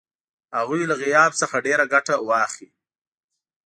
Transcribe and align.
هغوی 0.57 0.81
له 0.89 0.95
غیاب 1.01 1.31
څخه 1.41 1.63
ډېره 1.65 1.85
ګټه 1.93 2.15
واخلي. 2.27 2.69